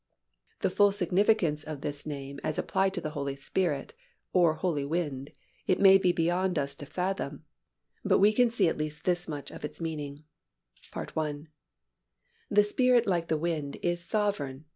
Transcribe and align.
"The 0.61 0.71
full 0.71 0.91
significance 0.91 1.63
of 1.63 1.81
this 1.81 2.07
name 2.07 2.39
as 2.43 2.57
applied 2.57 2.95
to 2.95 3.01
the 3.01 3.11
Holy 3.11 3.35
Spirit 3.35 3.93
(or 4.33 4.55
Holy 4.55 4.83
Wind) 4.83 5.31
it 5.67 5.79
may 5.79 5.99
be 5.99 6.11
beyond 6.11 6.57
us 6.57 6.73
to 6.77 6.87
fathom, 6.87 7.45
but 8.03 8.17
we 8.17 8.33
can 8.33 8.49
see 8.49 8.67
at 8.67 8.79
least 8.79 9.03
this 9.05 9.27
much 9.27 9.51
of 9.51 9.63
its 9.63 9.79
meaning: 9.79 10.23
(1) 10.91 11.49
The 12.49 12.63
Spirit 12.63 13.05
like 13.05 13.27
the 13.27 13.37
wind 13.37 13.77
is 13.83 14.03
sovereign. 14.03 14.65